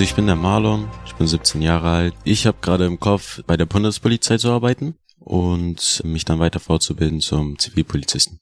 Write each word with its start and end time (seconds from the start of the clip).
Ich 0.00 0.14
bin 0.14 0.26
der 0.26 0.36
Marlon, 0.36 0.88
ich 1.06 1.14
bin 1.14 1.26
17 1.26 1.60
Jahre 1.60 1.90
alt. 1.90 2.14
Ich 2.22 2.46
habe 2.46 2.58
gerade 2.60 2.86
im 2.86 3.00
Kopf, 3.00 3.42
bei 3.48 3.56
der 3.56 3.66
Bundespolizei 3.66 4.38
zu 4.38 4.50
arbeiten 4.50 4.94
und 5.18 6.02
mich 6.04 6.24
dann 6.24 6.38
weiter 6.38 6.60
fortzubilden 6.60 7.20
zum 7.20 7.58
Zivilpolizisten. 7.58 8.38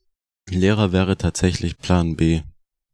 Lehrer 0.51 0.93
wäre 0.93 1.17
tatsächlich 1.17 1.79
Plan 1.79 2.15
B 2.15 2.43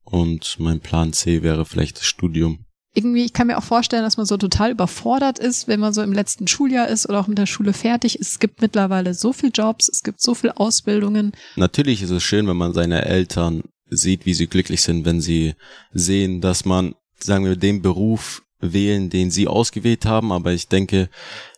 und 0.04 0.60
mein 0.60 0.78
Plan 0.78 1.12
C 1.12 1.42
wäre 1.42 1.66
vielleicht 1.66 1.98
das 1.98 2.06
Studium. 2.06 2.64
Irgendwie, 2.94 3.24
ich 3.24 3.32
kann 3.32 3.48
mir 3.48 3.58
auch 3.58 3.64
vorstellen, 3.64 4.04
dass 4.04 4.16
man 4.16 4.26
so 4.26 4.36
total 4.36 4.70
überfordert 4.70 5.40
ist, 5.40 5.66
wenn 5.66 5.80
man 5.80 5.92
so 5.92 6.02
im 6.02 6.12
letzten 6.12 6.46
Schuljahr 6.46 6.86
ist 6.86 7.08
oder 7.08 7.18
auch 7.18 7.26
mit 7.26 7.38
der 7.38 7.46
Schule 7.46 7.72
fertig 7.72 8.20
ist. 8.20 8.32
Es 8.32 8.38
gibt 8.38 8.62
mittlerweile 8.62 9.14
so 9.14 9.32
viel 9.32 9.50
Jobs, 9.52 9.88
es 9.88 10.04
gibt 10.04 10.20
so 10.20 10.34
viel 10.34 10.50
Ausbildungen. 10.50 11.32
Natürlich 11.56 12.00
ist 12.02 12.10
es 12.10 12.22
schön, 12.22 12.46
wenn 12.46 12.56
man 12.56 12.74
seine 12.74 13.06
Eltern 13.06 13.64
sieht, 13.90 14.24
wie 14.24 14.34
sie 14.34 14.46
glücklich 14.46 14.82
sind, 14.82 15.04
wenn 15.04 15.20
sie 15.20 15.54
sehen, 15.92 16.40
dass 16.40 16.64
man, 16.64 16.94
sagen 17.18 17.44
wir, 17.44 17.56
den 17.56 17.82
Beruf 17.82 18.42
wählen, 18.62 19.10
den 19.10 19.30
sie 19.30 19.48
ausgewählt 19.48 20.06
haben. 20.06 20.32
Aber 20.32 20.52
ich 20.52 20.68
denke, 20.68 21.10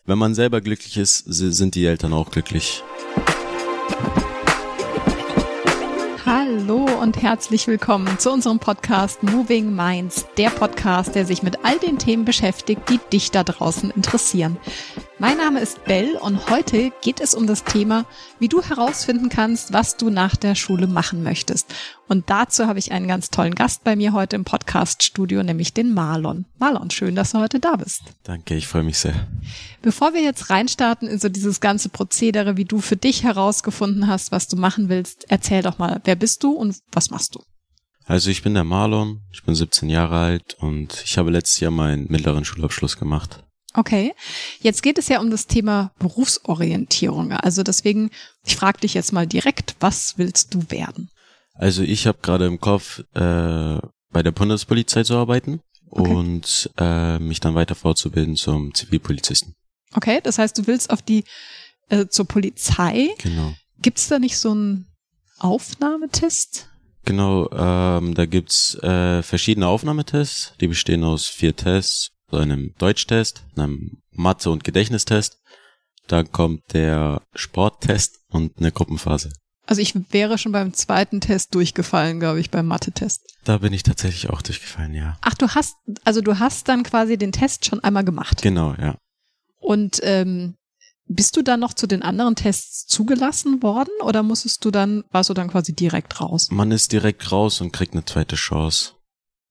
wenn 0.07 0.19
man 0.19 0.35
selber 0.35 0.61
glücklich 0.61 0.97
ist, 0.97 1.25
sind 1.27 1.77
die 1.77 1.87
Eltern 1.87 2.12
auch 2.12 2.31
glücklich. 2.31 2.83
Hallo 6.27 6.87
und 7.01 7.23
herzlich 7.23 7.67
willkommen 7.67 8.19
zu 8.19 8.33
unserem 8.33 8.59
Podcast 8.59 9.23
Moving 9.23 9.75
Minds, 9.75 10.27
der 10.39 10.51
Podcast, 10.51 11.15
der 11.15 11.27
sich 11.27 11.43
mit 11.43 11.65
all 11.65 11.79
den 11.79 11.98
Themen 11.98 12.25
beschäftigt, 12.25 12.89
die 12.89 12.98
dich 13.12 13.31
da 13.31 13.45
draußen 13.45 13.91
interessieren. 13.91 14.57
Mein 15.21 15.37
Name 15.37 15.61
ist 15.61 15.85
Bell 15.85 16.17
und 16.17 16.51
heute 16.51 16.91
geht 17.01 17.21
es 17.21 17.37
um 17.37 17.47
das 17.47 17.63
Thema, 17.63 18.05
wie 18.41 18.49
du 18.49 18.61
herausfinden 18.63 19.29
kannst, 19.29 19.73
was 19.73 19.97
du 19.97 20.11
nach 20.11 20.35
der 20.35 20.57
Schule 20.57 20.89
machen 20.89 21.23
möchtest. 21.23 21.73
Und 22.09 22.31
dazu 22.31 22.67
habe 22.67 22.81
ich 22.81 22.91
einen 22.91 23.07
ganz 23.07 23.31
tollen 23.31 23.55
Gast 23.55 23.85
bei 23.85 23.95
mir 23.95 24.13
heute 24.13 24.35
im 24.35 24.45
Podcast-Studio, 24.45 25.45
nämlich 25.45 25.73
den 25.73 25.95
Marlon. 25.95 26.47
Marlon, 26.59 26.91
schön, 26.91 27.15
dass 27.15 27.31
du 27.31 27.39
heute 27.39 27.61
da 27.61 27.77
bist. 27.77 28.03
Danke, 28.25 28.56
ich 28.56 28.67
freue 28.67 28.83
mich 28.83 28.98
sehr. 28.98 29.29
Bevor 29.83 30.15
wir 30.15 30.21
jetzt 30.21 30.51
reinstarten 30.51 31.06
in 31.06 31.21
so 31.21 31.28
dieses 31.28 31.61
ganze 31.61 31.91
Prozedere, 31.91 32.56
wie 32.56 32.65
du 32.65 32.81
für 32.81 32.97
dich 32.97 33.23
herausgefunden 33.23 34.09
hast, 34.09 34.33
was 34.33 34.49
du 34.49 34.56
machen 34.56 34.89
willst, 34.89 35.27
erzähl 35.28 35.62
doch 35.62 35.78
mal, 35.78 36.01
wer 36.03 36.17
bist 36.17 36.43
du 36.43 36.51
und 36.51 36.77
was 36.91 37.11
machst 37.11 37.37
du? 37.37 37.43
Also 38.05 38.31
ich 38.31 38.43
bin 38.43 38.55
der 38.55 38.65
Marlon, 38.65 39.21
ich 39.33 39.45
bin 39.45 39.55
17 39.55 39.89
Jahre 39.89 40.19
alt 40.19 40.56
und 40.59 41.03
ich 41.05 41.17
habe 41.19 41.31
letztes 41.31 41.61
Jahr 41.61 41.71
meinen 41.71 42.06
mittleren 42.11 42.45
Schulabschluss 42.45 42.99
gemacht. 42.99 43.45
Okay, 43.75 44.14
jetzt 44.61 44.83
geht 44.83 44.98
es 44.98 45.08
ja 45.08 45.20
um 45.20 45.30
das 45.30 45.48
Thema 45.48 45.92
Berufsorientierung. 45.98 47.33
Also 47.33 47.64
deswegen, 47.64 48.11
ich 48.47 48.55
frage 48.55 48.81
dich 48.81 48.94
jetzt 48.94 49.12
mal 49.12 49.27
direkt, 49.27 49.75
was 49.81 50.16
willst 50.16 50.55
du 50.55 50.70
werden? 50.70 51.11
Also 51.55 51.83
ich 51.83 52.06
habe 52.06 52.19
gerade 52.22 52.47
im 52.47 52.61
Kopf, 52.61 53.00
äh, 53.14 53.78
bei 54.11 54.22
der 54.22 54.31
Bundespolizei 54.31 55.03
zu 55.03 55.16
arbeiten 55.16 55.61
okay. 55.91 56.14
und 56.14 56.70
äh, 56.78 57.19
mich 57.19 57.41
dann 57.41 57.56
weiter 57.56 57.75
fortzubilden 57.75 58.36
zum 58.36 58.72
Zivilpolizisten. 58.75 59.55
Okay, 59.92 60.20
das 60.22 60.38
heißt, 60.38 60.56
du 60.56 60.66
willst 60.69 60.91
auf 60.91 61.03
die 61.03 61.25
äh, 61.88 62.06
zur 62.06 62.27
Polizei. 62.27 63.09
Genau. 63.19 63.55
Gibt 63.81 63.98
es 63.98 64.09
da 64.09 64.19
nicht 64.20 64.38
so 64.38 64.53
einen 64.53 64.86
Aufnahmetest? 65.38 66.69
Genau, 67.05 67.50
ähm, 67.50 68.14
da 68.14 68.25
gibt's 68.25 68.77
äh, 68.77 69.22
verschiedene 69.22 69.66
Aufnahmetests, 69.66 70.55
die 70.61 70.69
bestehen 70.69 71.05
aus 71.05 71.27
vier 71.27 71.55
Tests 71.55 72.14
einem 72.37 72.75
Deutschtest, 72.79 73.45
einem 73.57 73.99
Mathe- 74.11 74.51
und 74.51 74.65
Gedächtnistest. 74.65 75.39
Dann 76.07 76.31
kommt 76.31 76.73
der 76.73 77.23
Sporttest 77.35 78.19
und 78.29 78.59
eine 78.59 78.73
Gruppenphase. 78.73 79.33
Also 79.67 79.81
ich 79.81 79.95
wäre 80.13 80.37
schon 80.37 80.53
beim 80.53 80.75
zweiten 80.75 81.21
Test 81.21 81.55
durchgefallen, 81.55 82.21
glaube 82.21 82.41
ich, 82.41 82.51
beim 82.51 82.67
Mathe-Test. 82.67 83.23
Da 83.45 83.59
bin 83.59 83.73
ich 83.73 83.83
tatsächlich 83.83 84.29
auch 84.29 84.43
durchgefallen, 84.43 84.95
ja. 84.95 85.17
Ach, 85.23 85.35
du 85.35 85.49
hast, 85.49 85.77
also 86.05 86.21
du 86.21 86.39
hast 86.39 86.69
dann 86.69 86.83
quasi 86.83 87.17
den 87.17 87.33
Test 87.33 87.65
schon 87.65 87.81
einmal 87.81 88.05
gemacht. 88.05 88.43
Genau, 88.43 88.75
ja. 88.79 88.99
Und 89.61 90.00
ähm, 90.03 90.56
bist 91.06 91.37
du 91.37 91.43
dann 91.43 91.61
noch 91.61 91.75
zu 91.75 91.87
den 91.87 92.03
anderen 92.03 92.34
Tests 92.34 92.87
zugelassen 92.87 93.62
worden 93.62 93.91
oder 94.03 94.23
musstest 94.23 94.65
du 94.65 94.71
dann, 94.71 95.05
warst 95.11 95.31
du 95.31 95.34
dann 95.34 95.49
quasi 95.49 95.75
direkt 95.75 96.21
raus? 96.21 96.49
Man 96.50 96.71
ist 96.71 96.93
direkt 96.93 97.31
raus 97.33 97.61
und 97.61 97.73
kriegt 97.73 97.94
eine 97.94 98.05
zweite 98.05 98.37
Chance. 98.37 98.93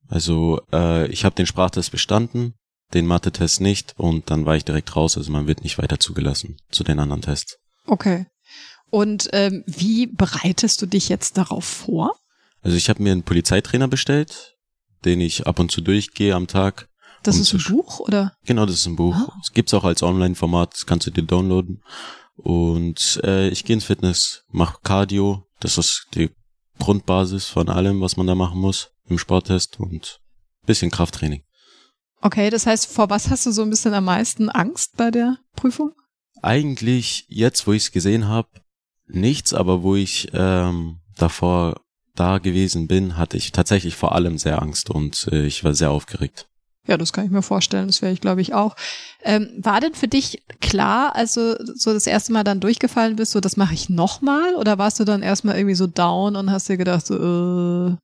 Also 0.08 0.62
äh, 0.72 1.08
ich 1.08 1.26
habe 1.26 1.36
den 1.36 1.46
Sprachtest 1.46 1.92
bestanden, 1.92 2.54
den 2.94 3.08
Mathe-Test 3.08 3.62
nicht 3.62 3.94
und 3.98 4.30
dann 4.30 4.46
war 4.46 4.56
ich 4.56 4.66
direkt 4.66 4.96
raus. 4.96 5.18
Also 5.18 5.32
man 5.32 5.48
wird 5.48 5.64
nicht 5.64 5.78
weiter 5.78 6.00
zugelassen 6.00 6.58
zu 6.72 6.84
den 6.84 7.00
anderen 7.00 7.22
Tests. 7.22 7.58
Okay. 7.86 8.28
Und 8.90 9.30
ähm, 9.34 9.64
wie 9.66 10.08
bereitest 10.08 10.82
du 10.82 10.86
dich 10.86 11.10
jetzt 11.10 11.38
darauf 11.38 11.66
vor? 11.66 12.16
Also 12.62 12.78
ich 12.78 12.90
habe 12.90 13.02
mir 13.02 13.12
einen 13.12 13.24
Polizeitrainer 13.24 13.88
bestellt, 13.88 14.56
den 15.04 15.20
ich 15.20 15.48
ab 15.48 15.60
und 15.60 15.72
zu 15.72 15.82
durchgehe 15.82 16.36
am 16.36 16.48
Tag. 16.48 16.88
Das 17.24 17.36
um 17.36 17.42
ist 17.42 17.54
ein 17.54 17.76
Buch 17.76 18.00
oder? 18.00 18.34
Genau, 18.46 18.66
das 18.66 18.76
ist 18.76 18.86
ein 18.86 18.96
Buch. 18.96 19.16
Ah. 19.16 19.34
Es 19.42 19.52
gibt's 19.52 19.74
auch 19.74 19.84
als 19.84 20.04
Online-Format, 20.04 20.74
das 20.74 20.86
kannst 20.86 21.08
du 21.08 21.12
dir 21.12 21.24
downloaden. 21.24 21.82
Und 22.36 23.20
äh, 23.24 23.50
ich 23.50 23.66
gehe 23.66 23.76
ins 23.76 23.86
Fitness, 23.86 24.44
mache 24.50 24.80
Cardio, 24.84 25.46
das 25.60 25.78
ist 25.78 26.08
die 26.16 26.32
Grundbasis 26.80 27.48
von 27.48 27.70
allem, 27.70 28.02
was 28.02 28.18
man 28.18 28.28
da 28.28 28.36
machen 28.36 28.60
muss 28.60 28.92
im 29.08 29.18
Sporttest 29.18 29.80
und 29.80 30.20
bisschen 30.66 30.92
Krafttraining. 30.92 31.44
Okay, 32.26 32.50
das 32.50 32.66
heißt, 32.66 32.88
vor 32.88 33.10
was 33.10 33.30
hast 33.30 33.46
du 33.46 33.52
so 33.52 33.64
ein 33.64 33.70
bisschen 33.70 33.94
am 33.94 34.06
meisten 34.06 34.50
Angst 34.50 34.96
bei 34.96 35.12
der 35.12 35.40
Prüfung? 35.58 35.92
Eigentlich 36.42 37.26
jetzt, 37.28 37.68
wo 37.68 37.74
ich 37.74 37.84
es 37.84 37.92
gesehen 37.92 38.30
habe, 38.30 38.48
nichts, 39.08 39.54
aber 39.54 39.84
wo 39.84 39.96
ich 39.96 40.30
ähm, 40.34 41.02
davor 41.18 41.82
da 42.16 42.38
gewesen 42.38 42.88
bin, 42.88 43.18
hatte 43.18 43.36
ich 43.36 43.52
tatsächlich 43.52 43.98
vor 43.98 44.16
allem 44.16 44.38
sehr 44.38 44.62
Angst 44.62 44.90
und 44.90 45.28
äh, 45.34 45.46
ich 45.46 45.66
war 45.66 45.74
sehr 45.74 45.92
aufgeregt. 45.92 46.48
Ja, 46.88 46.98
das 46.98 47.12
kann 47.12 47.26
ich 47.26 47.32
mir 47.32 47.42
vorstellen. 47.42 47.88
Das 47.88 48.02
wäre 48.02 48.14
ich, 48.14 48.22
glaube 48.22 48.42
ich, 48.42 48.54
auch. 48.54 48.78
Ähm, 49.24 49.50
war 49.58 49.82
denn 49.82 49.94
für 49.94 50.08
dich 50.08 50.44
klar, 50.62 51.16
also 51.16 51.56
so 51.76 51.94
das 51.94 52.08
erste 52.08 52.32
Mal 52.32 52.44
dann 52.46 52.62
durchgefallen 52.62 53.18
bist, 53.18 53.34
so 53.34 53.42
das 53.42 53.58
mache 53.58 53.74
ich 53.74 53.90
nochmal? 53.90 54.56
Oder 54.56 54.78
warst 54.78 55.00
du 55.00 55.04
dann 55.04 55.24
erstmal 55.24 55.58
irgendwie 55.58 55.76
so 55.76 55.88
down 55.88 56.38
und 56.38 56.52
hast 56.52 56.70
dir 56.70 56.78
gedacht, 56.78 57.06
so, 57.06 57.16
äh, 57.16 57.96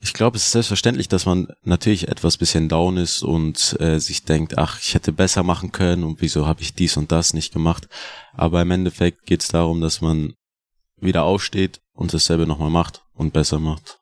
ich 0.00 0.12
glaube, 0.12 0.36
es 0.36 0.44
ist 0.44 0.52
selbstverständlich, 0.52 1.08
dass 1.08 1.26
man 1.26 1.48
natürlich 1.62 2.08
etwas 2.08 2.36
bisschen 2.36 2.68
down 2.68 2.96
ist 2.96 3.22
und 3.22 3.76
äh, 3.80 3.98
sich 3.98 4.24
denkt, 4.24 4.58
ach, 4.58 4.78
ich 4.80 4.94
hätte 4.94 5.12
besser 5.12 5.42
machen 5.42 5.72
können 5.72 6.04
und 6.04 6.20
wieso 6.20 6.46
habe 6.46 6.62
ich 6.62 6.74
dies 6.74 6.96
und 6.96 7.12
das 7.12 7.34
nicht 7.34 7.52
gemacht. 7.52 7.88
Aber 8.34 8.60
im 8.62 8.70
Endeffekt 8.70 9.26
geht 9.26 9.42
es 9.42 9.48
darum, 9.48 9.80
dass 9.80 10.00
man 10.00 10.34
wieder 11.00 11.24
aufsteht 11.24 11.80
und 11.92 12.12
dasselbe 12.12 12.46
nochmal 12.46 12.70
macht 12.70 13.04
und 13.14 13.32
besser 13.32 13.58
macht. 13.58 14.00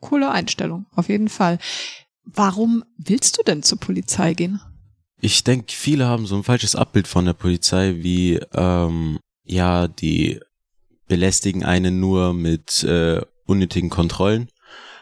Coole 0.00 0.30
Einstellung, 0.30 0.86
auf 0.94 1.08
jeden 1.08 1.28
Fall. 1.28 1.58
Warum 2.24 2.84
willst 2.96 3.38
du 3.38 3.42
denn 3.42 3.62
zur 3.62 3.78
Polizei 3.78 4.34
gehen? 4.34 4.60
Ich 5.20 5.44
denke, 5.44 5.72
viele 5.72 6.06
haben 6.06 6.26
so 6.26 6.36
ein 6.36 6.44
falsches 6.44 6.76
Abbild 6.76 7.08
von 7.08 7.24
der 7.24 7.32
Polizei, 7.32 7.96
wie 7.98 8.40
ähm, 8.52 9.18
ja, 9.42 9.88
die 9.88 10.40
belästigen 11.06 11.64
einen 11.64 12.00
nur 12.00 12.34
mit 12.34 12.82
äh, 12.84 13.20
unnötigen 13.46 13.90
Kontrollen 13.90 14.48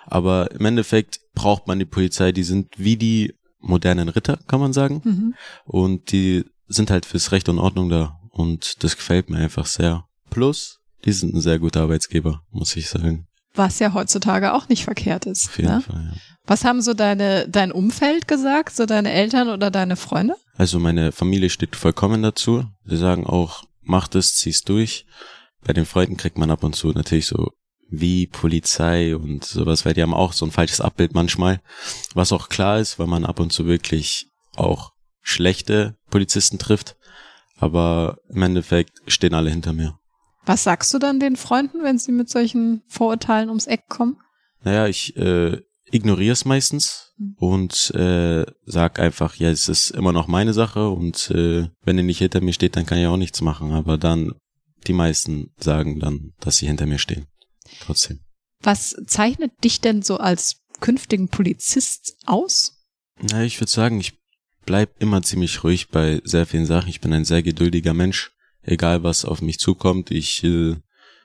aber 0.06 0.50
im 0.52 0.64
Endeffekt 0.64 1.20
braucht 1.34 1.66
man 1.66 1.78
die 1.78 1.84
Polizei, 1.84 2.32
die 2.32 2.42
sind 2.42 2.74
wie 2.76 2.96
die 2.96 3.34
modernen 3.58 4.08
Ritter, 4.08 4.38
kann 4.48 4.60
man 4.60 4.72
sagen. 4.72 5.00
Mhm. 5.04 5.34
Und 5.64 6.12
die 6.12 6.44
sind 6.68 6.90
halt 6.90 7.06
fürs 7.06 7.32
Recht 7.32 7.48
und 7.48 7.58
Ordnung 7.58 7.88
da. 7.88 8.18
Und 8.30 8.82
das 8.82 8.96
gefällt 8.96 9.30
mir 9.30 9.38
einfach 9.38 9.66
sehr. 9.66 10.04
Plus, 10.30 10.80
die 11.04 11.12
sind 11.12 11.34
ein 11.34 11.40
sehr 11.40 11.58
guter 11.58 11.82
Arbeitsgeber, 11.82 12.42
muss 12.50 12.76
ich 12.76 12.88
sagen. 12.88 13.26
Was 13.54 13.78
ja 13.78 13.92
heutzutage 13.92 14.54
auch 14.54 14.68
nicht 14.68 14.84
verkehrt 14.84 15.26
ist. 15.26 15.48
Auf 15.48 15.58
jeden 15.58 15.74
ne? 15.74 15.80
Fall, 15.82 16.10
ja. 16.12 16.20
Was 16.46 16.64
haben 16.64 16.80
so 16.80 16.94
deine, 16.94 17.46
dein 17.48 17.70
Umfeld 17.70 18.26
gesagt, 18.26 18.74
so 18.74 18.86
deine 18.86 19.12
Eltern 19.12 19.48
oder 19.48 19.70
deine 19.70 19.96
Freunde? 19.96 20.34
Also 20.56 20.78
meine 20.78 21.12
Familie 21.12 21.50
steht 21.50 21.76
vollkommen 21.76 22.22
dazu. 22.22 22.64
Sie 22.84 22.96
sagen 22.96 23.26
auch, 23.26 23.62
mach 23.82 24.08
das, 24.08 24.34
zieh's 24.34 24.62
durch. 24.62 25.06
Bei 25.64 25.72
den 25.72 25.86
Freunden 25.86 26.16
kriegt 26.16 26.38
man 26.38 26.50
ab 26.50 26.64
und 26.64 26.74
zu 26.74 26.88
natürlich 26.88 27.26
so 27.26 27.52
wie 27.92 28.26
Polizei 28.26 29.14
und 29.14 29.44
sowas, 29.44 29.84
weil 29.84 29.92
die 29.92 30.02
haben 30.02 30.14
auch 30.14 30.32
so 30.32 30.46
ein 30.46 30.50
falsches 30.50 30.80
Abbild 30.80 31.14
manchmal, 31.14 31.60
was 32.14 32.32
auch 32.32 32.48
klar 32.48 32.80
ist, 32.80 32.98
weil 32.98 33.06
man 33.06 33.26
ab 33.26 33.38
und 33.38 33.52
zu 33.52 33.66
wirklich 33.66 34.28
auch 34.56 34.92
schlechte 35.20 35.94
Polizisten 36.10 36.58
trifft, 36.58 36.96
aber 37.58 38.16
im 38.30 38.42
Endeffekt 38.42 39.02
stehen 39.06 39.34
alle 39.34 39.50
hinter 39.50 39.74
mir. 39.74 39.98
Was 40.46 40.64
sagst 40.64 40.92
du 40.94 40.98
dann 40.98 41.20
den 41.20 41.36
Freunden, 41.36 41.84
wenn 41.84 41.98
sie 41.98 42.12
mit 42.12 42.30
solchen 42.30 42.82
Vorurteilen 42.88 43.50
ums 43.50 43.66
Eck 43.66 43.88
kommen? 43.88 44.16
Naja, 44.64 44.86
ich 44.86 45.14
äh, 45.16 45.60
ignoriere 45.90 46.32
es 46.32 46.46
meistens 46.46 47.12
mhm. 47.18 47.34
und 47.36 47.90
äh, 47.94 48.46
sag 48.64 49.00
einfach, 49.00 49.36
ja, 49.36 49.50
es 49.50 49.68
ist 49.68 49.90
immer 49.90 50.12
noch 50.12 50.28
meine 50.28 50.54
Sache 50.54 50.88
und 50.88 51.30
äh, 51.30 51.68
wenn 51.84 51.98
er 51.98 52.04
nicht 52.04 52.18
hinter 52.18 52.40
mir 52.40 52.54
steht, 52.54 52.74
dann 52.74 52.86
kann 52.86 52.98
ich 52.98 53.06
auch 53.06 53.18
nichts 53.18 53.42
machen. 53.42 53.72
Aber 53.72 53.98
dann, 53.98 54.32
die 54.86 54.94
meisten 54.94 55.52
sagen 55.58 56.00
dann, 56.00 56.32
dass 56.40 56.56
sie 56.56 56.66
hinter 56.66 56.86
mir 56.86 56.98
stehen 56.98 57.26
trotzdem. 57.80 58.20
Was 58.60 58.96
zeichnet 59.06 59.64
dich 59.64 59.80
denn 59.80 60.02
so 60.02 60.18
als 60.18 60.56
künftigen 60.80 61.28
Polizist 61.28 62.16
aus? 62.26 62.78
Na, 63.20 63.42
ich 63.42 63.60
würde 63.60 63.70
sagen, 63.70 64.00
ich 64.00 64.18
bleib 64.64 65.00
immer 65.00 65.22
ziemlich 65.22 65.64
ruhig 65.64 65.88
bei 65.88 66.20
sehr 66.24 66.46
vielen 66.46 66.66
Sachen. 66.66 66.88
Ich 66.88 67.00
bin 67.00 67.12
ein 67.12 67.24
sehr 67.24 67.42
geduldiger 67.42 67.94
Mensch. 67.94 68.32
Egal 68.62 69.02
was 69.02 69.24
auf 69.24 69.42
mich 69.42 69.58
zukommt, 69.58 70.10
ich 70.10 70.44
äh, 70.44 70.76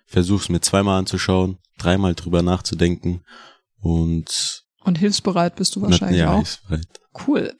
versuche 0.08 0.44
es 0.44 0.50
mir 0.50 0.62
zweimal 0.62 0.98
anzuschauen, 1.00 1.60
dreimal 1.78 2.16
drüber 2.16 2.42
nachzudenken 2.42 3.24
und 3.80 4.64
Und 4.84 4.98
hilfsbereit 4.98 5.56
bist 5.56 5.76
du 5.76 5.82
wahrscheinlich 5.82 6.22
ja, 6.22 6.32
auch. 6.32 6.38
hilfsbereit. 6.38 6.88
Cool. 7.28 7.54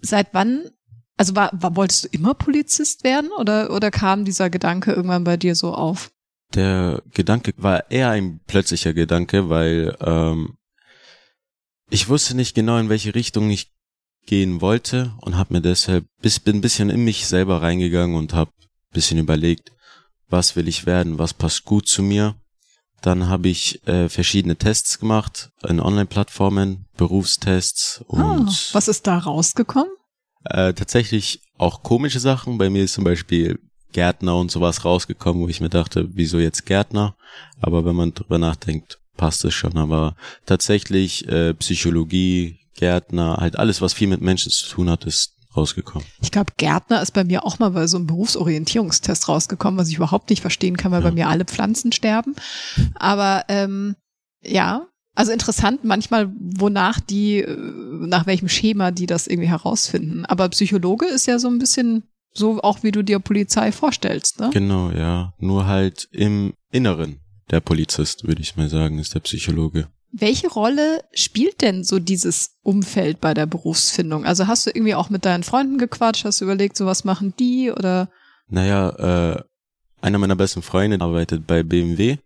Seit 0.00 0.34
wann, 0.34 0.68
also 1.16 1.36
war, 1.36 1.50
war, 1.52 1.76
wolltest 1.76 2.04
du 2.04 2.08
immer 2.08 2.34
Polizist 2.34 3.04
werden 3.04 3.30
oder, 3.38 3.72
oder 3.72 3.92
kam 3.92 4.24
dieser 4.24 4.50
Gedanke 4.50 4.92
irgendwann 4.92 5.24
bei 5.24 5.36
dir 5.36 5.54
so 5.54 5.74
auf? 5.74 6.10
Der 6.54 7.02
Gedanke 7.12 7.52
war 7.56 7.90
eher 7.90 8.10
ein 8.10 8.40
plötzlicher 8.46 8.92
Gedanke, 8.92 9.48
weil 9.48 9.96
ähm, 10.00 10.56
ich 11.90 12.08
wusste 12.08 12.36
nicht 12.36 12.54
genau, 12.54 12.78
in 12.78 12.88
welche 12.88 13.14
Richtung 13.14 13.50
ich 13.50 13.72
gehen 14.26 14.60
wollte 14.60 15.14
und 15.20 15.36
habe 15.36 15.54
mir 15.54 15.60
deshalb 15.60 16.06
bis, 16.20 16.40
bin 16.40 16.56
ein 16.56 16.60
bisschen 16.60 16.90
in 16.90 17.04
mich 17.04 17.26
selber 17.26 17.62
reingegangen 17.62 18.16
und 18.16 18.34
habe 18.34 18.50
ein 18.58 18.94
bisschen 18.94 19.18
überlegt, 19.18 19.72
was 20.28 20.56
will 20.56 20.68
ich 20.68 20.86
werden, 20.86 21.18
was 21.18 21.34
passt 21.34 21.64
gut 21.64 21.88
zu 21.88 22.02
mir. 22.02 22.36
Dann 23.00 23.28
habe 23.28 23.48
ich 23.48 23.86
äh, 23.88 24.08
verschiedene 24.08 24.56
Tests 24.56 24.98
gemacht 24.98 25.50
in 25.66 25.80
Online-Plattformen, 25.80 26.86
Berufstests 26.96 28.04
und 28.06 28.48
ah, 28.48 28.54
was 28.72 28.88
ist 28.88 29.06
da 29.06 29.18
rausgekommen? 29.18 29.90
äh, 30.44 30.72
tatsächlich 30.72 31.42
auch 31.58 31.82
komische 31.82 32.20
Sachen. 32.20 32.58
Bei 32.58 32.70
mir 32.70 32.84
ist 32.84 32.94
zum 32.94 33.04
Beispiel 33.04 33.58
Gärtner 33.92 34.36
und 34.36 34.50
sowas 34.50 34.84
rausgekommen, 34.84 35.42
wo 35.42 35.48
ich 35.48 35.60
mir 35.60 35.68
dachte, 35.70 36.08
wieso 36.12 36.38
jetzt 36.38 36.66
Gärtner? 36.66 37.14
Aber 37.60 37.84
wenn 37.84 37.96
man 37.96 38.14
drüber 38.14 38.38
nachdenkt, 38.38 38.98
passt 39.16 39.44
es 39.44 39.54
schon. 39.54 39.76
Aber 39.76 40.14
tatsächlich 40.46 41.26
äh, 41.28 41.54
Psychologie, 41.54 42.58
Gärtner, 42.76 43.36
halt 43.38 43.56
alles, 43.58 43.80
was 43.80 43.92
viel 43.92 44.08
mit 44.08 44.20
Menschen 44.22 44.50
zu 44.50 44.68
tun 44.68 44.88
hat, 44.90 45.04
ist 45.04 45.34
rausgekommen. 45.56 46.06
Ich 46.22 46.30
glaube, 46.30 46.52
Gärtner 46.56 47.02
ist 47.02 47.10
bei 47.12 47.24
mir 47.24 47.44
auch 47.44 47.58
mal 47.58 47.70
bei 47.70 47.86
so 47.86 47.96
einem 47.96 48.06
Berufsorientierungstest 48.06 49.28
rausgekommen, 49.28 49.78
was 49.78 49.88
ich 49.88 49.96
überhaupt 49.96 50.30
nicht 50.30 50.40
verstehen 50.42 50.76
kann, 50.76 50.92
weil 50.92 51.02
Ja. 51.02 51.08
bei 51.08 51.14
mir 51.14 51.28
alle 51.28 51.44
Pflanzen 51.44 51.92
sterben. 51.92 52.36
Aber 52.94 53.44
ähm, 53.48 53.96
ja, 54.42 54.86
also 55.16 55.32
interessant 55.32 55.84
manchmal, 55.84 56.32
wonach 56.38 57.00
die, 57.00 57.38
äh, 57.40 57.56
nach 58.06 58.26
welchem 58.26 58.48
Schema 58.48 58.92
die 58.92 59.06
das 59.06 59.26
irgendwie 59.26 59.48
herausfinden. 59.48 60.24
Aber 60.24 60.48
Psychologe 60.50 61.06
ist 61.06 61.26
ja 61.26 61.38
so 61.38 61.48
ein 61.48 61.58
bisschen 61.58 62.04
so 62.32 62.60
auch, 62.62 62.82
wie 62.82 62.92
du 62.92 63.02
dir 63.02 63.18
Polizei 63.18 63.72
vorstellst, 63.72 64.40
ne? 64.40 64.50
Genau, 64.52 64.90
ja. 64.90 65.34
Nur 65.38 65.66
halt 65.66 66.08
im 66.12 66.54
Inneren 66.70 67.20
der 67.50 67.60
Polizist, 67.60 68.26
würde 68.26 68.42
ich 68.42 68.56
mal 68.56 68.68
sagen, 68.68 68.98
ist 68.98 69.14
der 69.14 69.20
Psychologe. 69.20 69.88
Welche 70.12 70.48
Rolle 70.48 71.04
spielt 71.12 71.60
denn 71.62 71.84
so 71.84 71.98
dieses 71.98 72.58
Umfeld 72.62 73.20
bei 73.20 73.34
der 73.34 73.46
Berufsfindung? 73.46 74.24
Also 74.24 74.46
hast 74.46 74.66
du 74.66 74.70
irgendwie 74.70 74.94
auch 74.94 75.10
mit 75.10 75.24
deinen 75.24 75.44
Freunden 75.44 75.78
gequatscht, 75.78 76.24
hast 76.24 76.40
du 76.40 76.44
überlegt, 76.44 76.76
so 76.76 76.86
was 76.86 77.04
machen 77.04 77.34
die 77.38 77.70
oder? 77.70 78.10
Naja, 78.48 78.90
äh, 79.34 79.42
einer 80.00 80.18
meiner 80.18 80.36
besten 80.36 80.62
Freunde 80.62 81.00
arbeitet 81.00 81.46
bei 81.46 81.62
BMW 81.62 82.18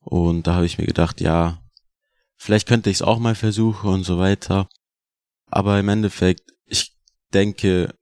und 0.00 0.46
da 0.46 0.54
habe 0.54 0.66
ich 0.66 0.78
mir 0.78 0.86
gedacht, 0.86 1.20
ja, 1.20 1.58
vielleicht 2.36 2.66
könnte 2.66 2.88
ich 2.88 2.96
es 2.96 3.02
auch 3.02 3.18
mal 3.18 3.34
versuchen 3.34 3.90
und 3.90 4.04
so 4.04 4.18
weiter. 4.18 4.68
Aber 5.50 5.78
im 5.78 5.88
Endeffekt, 5.88 6.42
ich 6.64 6.94
denke, 7.34 7.94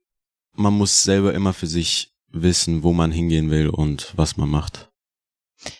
man 0.57 0.73
muss 0.73 1.03
selber 1.03 1.33
immer 1.33 1.53
für 1.53 1.67
sich 1.67 2.11
wissen, 2.29 2.83
wo 2.83 2.93
man 2.93 3.11
hingehen 3.11 3.49
will 3.49 3.69
und 3.69 4.13
was 4.15 4.37
man 4.37 4.49
macht. 4.49 4.89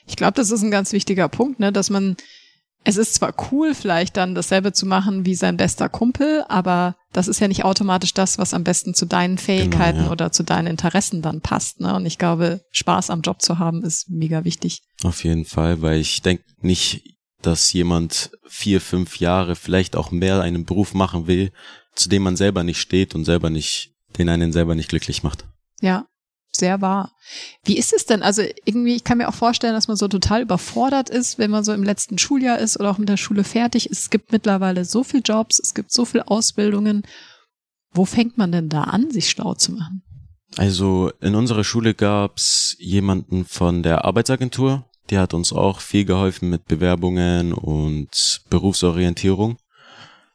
Ich 0.05 0.15
glaube, 0.15 0.33
das 0.33 0.51
ist 0.51 0.63
ein 0.63 0.71
ganz 0.71 0.91
wichtiger 0.93 1.27
Punkt, 1.29 1.59
ne, 1.59 1.71
dass 1.71 1.89
man, 1.89 2.15
es 2.83 2.97
ist 2.97 3.15
zwar 3.15 3.33
cool, 3.51 3.75
vielleicht 3.75 4.17
dann 4.17 4.33
dasselbe 4.33 4.73
zu 4.73 4.85
machen 4.85 5.25
wie 5.25 5.35
sein 5.35 5.57
bester 5.57 5.89
Kumpel, 5.89 6.43
aber 6.47 6.95
das 7.11 7.27
ist 7.27 7.39
ja 7.39 7.47
nicht 7.47 7.65
automatisch 7.65 8.13
das, 8.13 8.37
was 8.37 8.53
am 8.53 8.63
besten 8.63 8.93
zu 8.93 9.05
deinen 9.05 9.37
Fähigkeiten 9.37 9.97
Genau, 9.97 10.07
ja. 10.07 10.11
oder 10.11 10.31
zu 10.31 10.43
deinen 10.43 10.67
Interessen 10.67 11.21
dann 11.21 11.41
passt. 11.41 11.79
Ne? 11.79 11.93
Und 11.95 12.05
ich 12.05 12.17
glaube, 12.17 12.61
Spaß 12.71 13.09
am 13.09 13.21
Job 13.21 13.41
zu 13.41 13.59
haben, 13.59 13.83
ist 13.83 14.09
mega 14.09 14.45
wichtig. 14.45 14.81
Auf 15.03 15.23
jeden 15.23 15.45
Fall, 15.45 15.81
weil 15.81 15.99
ich 15.99 16.21
denke 16.21 16.43
nicht, 16.61 17.03
dass 17.41 17.71
jemand 17.73 18.31
vier, 18.47 18.81
fünf 18.81 19.19
Jahre, 19.19 19.55
vielleicht 19.55 19.95
auch 19.95 20.11
mehr 20.11 20.41
einen 20.41 20.65
Beruf 20.65 20.93
machen 20.93 21.27
will, 21.27 21.51
zu 21.93 22.09
dem 22.09 22.23
man 22.23 22.35
selber 22.35 22.63
nicht 22.63 22.79
steht 22.79 23.15
und 23.15 23.25
selber 23.25 23.49
nicht, 23.49 23.91
den 24.17 24.29
einen 24.29 24.51
selber 24.51 24.75
nicht 24.75 24.89
glücklich 24.89 25.23
macht. 25.23 25.45
Ja, 25.81 26.07
sehr 26.51 26.81
wahr. 26.81 27.11
Wie 27.63 27.77
ist 27.77 27.93
es 27.93 28.05
denn? 28.05 28.23
Also 28.23 28.41
irgendwie, 28.65 28.95
ich 28.95 29.03
kann 29.03 29.19
mir 29.19 29.29
auch 29.29 29.33
vorstellen, 29.33 29.73
dass 29.73 29.87
man 29.87 29.97
so 29.97 30.07
total 30.07 30.41
überfordert 30.41 31.09
ist, 31.09 31.37
wenn 31.37 31.51
man 31.51 31.63
so 31.63 31.73
im 31.73 31.83
letzten 31.83 32.17
Schuljahr 32.17 32.57
ist 32.57 32.79
oder 32.79 32.91
auch 32.91 32.97
mit 32.97 33.09
der 33.09 33.17
Schule 33.17 33.43
fertig 33.43 33.89
ist. 33.89 33.99
Es 34.03 34.09
gibt 34.09 34.31
mittlerweile 34.31 34.85
so 34.85 35.03
viel 35.03 35.21
Jobs, 35.23 35.59
es 35.59 35.73
gibt 35.73 35.91
so 35.91 36.05
viel 36.05 36.21
Ausbildungen. 36.21 37.03
Wo 37.91 38.05
fängt 38.05 38.37
man 38.37 38.51
denn 38.51 38.69
da 38.69 38.83
an, 38.83 39.11
sich 39.11 39.29
schlau 39.29 39.53
zu 39.53 39.73
machen? 39.73 40.03
Also 40.55 41.11
in 41.21 41.35
unserer 41.35 41.63
Schule 41.63 41.93
gab's 41.93 42.75
jemanden 42.79 43.45
von 43.45 43.83
der 43.83 44.05
Arbeitsagentur, 44.05 44.85
die 45.09 45.17
hat 45.17 45.33
uns 45.33 45.53
auch 45.53 45.79
viel 45.79 46.05
geholfen 46.05 46.49
mit 46.49 46.65
Bewerbungen 46.65 47.53
und 47.53 48.41
Berufsorientierung. 48.49 49.57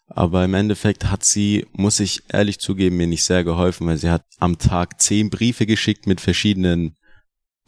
Aber 0.08 0.44
im 0.44 0.54
Endeffekt 0.54 1.06
hat 1.10 1.24
sie, 1.24 1.66
muss 1.72 1.98
ich 2.00 2.22
ehrlich 2.28 2.58
zugeben, 2.60 2.96
mir 2.98 3.06
nicht 3.06 3.24
sehr 3.24 3.44
geholfen, 3.44 3.86
weil 3.86 3.96
sie 3.96 4.10
hat 4.10 4.24
am 4.38 4.58
Tag 4.58 5.00
zehn 5.00 5.30
Briefe 5.30 5.64
geschickt 5.66 6.06
mit 6.06 6.20
verschiedenen 6.20 6.96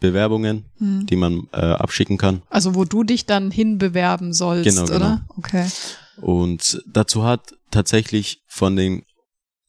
Bewerbungen, 0.01 0.67
Hm. 0.79 1.07
die 1.07 1.17
man 1.17 1.49
äh, 1.53 1.57
abschicken 1.61 2.19
kann. 2.19 2.43
Also 2.51 2.75
wo 2.75 2.85
du 2.85 3.05
dich 3.05 3.25
dann 3.27 3.51
hinbewerben 3.51 4.33
sollst, 4.35 4.65
Genau, 4.69 4.85
genau. 4.85 4.97
oder? 4.97 5.27
Okay. 5.39 5.67
Und 6.21 6.83
dazu 6.87 7.25
hat 7.25 7.55
tatsächlich 7.71 8.43
von 8.47 8.77
den 8.77 9.05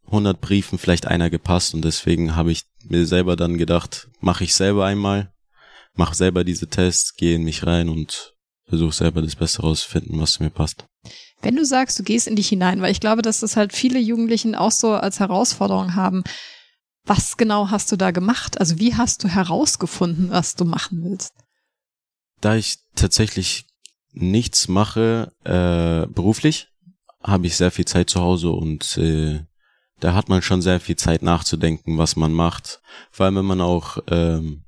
100 0.07 0.39
Briefen 0.41 0.77
vielleicht 0.77 1.07
einer 1.07 1.29
gepasst 1.29 1.73
und 1.73 1.83
deswegen 1.83 2.35
habe 2.35 2.51
ich 2.51 2.63
mir 2.83 3.05
selber 3.07 3.35
dann 3.35 3.57
gedacht, 3.57 4.09
mache 4.19 4.43
ich 4.43 4.53
selber 4.53 4.85
einmal, 4.85 5.33
mache 5.93 6.13
selber 6.15 6.43
diese 6.43 6.67
Tests, 6.67 7.15
gehe 7.15 7.35
in 7.35 7.43
mich 7.43 7.65
rein 7.65 7.89
und 7.89 8.34
versuche 8.67 8.93
selber 8.93 9.21
das 9.21 9.35
Beste 9.35 9.61
rauszufinden, 9.61 10.19
was 10.19 10.33
zu 10.33 10.43
mir 10.43 10.49
passt. 10.49 10.85
Wenn 11.41 11.55
du 11.55 11.65
sagst, 11.65 11.99
du 11.99 12.03
gehst 12.03 12.27
in 12.27 12.35
dich 12.35 12.49
hinein, 12.49 12.81
weil 12.81 12.91
ich 12.91 12.99
glaube, 12.99 13.21
dass 13.21 13.41
das 13.41 13.55
halt 13.55 13.73
viele 13.73 13.99
Jugendlichen 13.99 14.55
auch 14.55 14.71
so 14.71 14.93
als 14.93 15.19
Herausforderung 15.19 15.95
haben. 15.95 16.23
Was 17.05 17.37
genau 17.37 17.69
hast 17.69 17.91
du 17.91 17.97
da 17.97 18.11
gemacht? 18.11 18.59
Also 18.59 18.79
wie 18.79 18.95
hast 18.95 19.23
du 19.23 19.27
herausgefunden, 19.27 20.31
was 20.31 20.55
du 20.55 20.65
machen 20.65 21.03
willst? 21.03 21.33
Da 22.41 22.55
ich 22.55 22.77
tatsächlich 22.95 23.67
nichts 24.11 24.67
mache 24.67 25.31
äh, 25.43 26.07
beruflich, 26.11 26.69
habe 27.21 27.47
ich 27.47 27.57
sehr 27.57 27.71
viel 27.71 27.85
Zeit 27.85 28.09
zu 28.09 28.21
Hause 28.21 28.51
und 28.51 28.97
äh, 28.97 29.41
da 29.99 30.13
hat 30.13 30.29
man 30.29 30.41
schon 30.41 30.61
sehr 30.61 30.79
viel 30.79 30.95
Zeit 30.95 31.21
nachzudenken, 31.21 31.97
was 31.97 32.15
man 32.15 32.33
macht. 32.33 32.81
Vor 33.11 33.25
allem, 33.25 33.35
wenn 33.35 33.45
man 33.45 33.61
auch 33.61 33.99
ähm, 34.07 34.63